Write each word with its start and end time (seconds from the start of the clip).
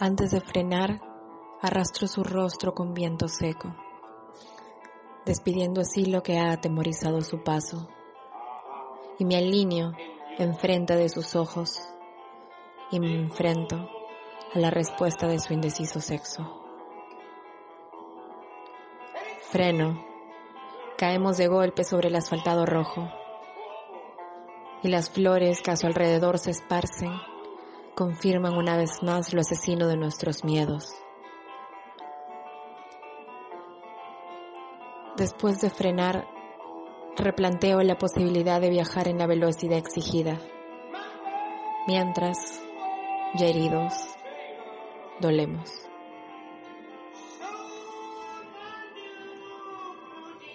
Antes 0.00 0.30
de 0.30 0.40
frenar, 0.40 1.00
arrastro 1.60 2.06
su 2.06 2.22
rostro 2.22 2.72
con 2.72 2.94
viento 2.94 3.26
seco, 3.26 3.74
despidiendo 5.26 5.80
así 5.80 6.04
lo 6.04 6.22
que 6.22 6.38
ha 6.38 6.52
atemorizado 6.52 7.20
su 7.20 7.42
paso, 7.42 7.88
y 9.18 9.24
me 9.24 9.36
alineo 9.36 9.94
enfrente 10.38 10.94
de 10.94 11.08
sus 11.08 11.34
ojos 11.34 11.80
y 12.92 13.00
me 13.00 13.12
enfrento 13.12 13.90
a 14.54 14.58
la 14.60 14.70
respuesta 14.70 15.26
de 15.26 15.40
su 15.40 15.52
indeciso 15.52 16.00
sexo. 16.00 16.62
Freno, 19.50 20.00
caemos 20.96 21.38
de 21.38 21.48
golpe 21.48 21.82
sobre 21.82 22.06
el 22.06 22.14
asfaltado 22.14 22.66
rojo 22.66 23.10
y 24.80 24.88
las 24.90 25.10
flores 25.10 25.60
que 25.60 25.72
a 25.72 25.76
su 25.76 25.88
alrededor 25.88 26.38
se 26.38 26.52
esparcen 26.52 27.10
confirman 27.98 28.56
una 28.56 28.76
vez 28.76 29.02
más 29.02 29.34
lo 29.34 29.40
asesino 29.40 29.88
de 29.88 29.96
nuestros 29.96 30.44
miedos. 30.44 30.94
Después 35.16 35.60
de 35.60 35.68
frenar, 35.68 36.28
replanteo 37.16 37.82
la 37.82 37.98
posibilidad 37.98 38.60
de 38.60 38.70
viajar 38.70 39.08
en 39.08 39.18
la 39.18 39.26
velocidad 39.26 39.78
exigida, 39.78 40.38
mientras, 41.88 42.62
ya 43.34 43.46
heridos, 43.46 43.94
dolemos. 45.18 45.87